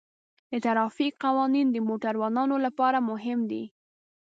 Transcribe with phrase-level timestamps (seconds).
[0.51, 3.63] د ترافیک قوانین د موټروانو لپاره مهم دي.